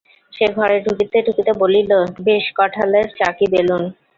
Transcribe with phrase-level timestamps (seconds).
[0.33, 1.91] সে ঘরে ঢুকিতে ঢুকিতে বলিল,
[2.25, 3.83] বেশ কঁঠালের চাকি-বেলুন।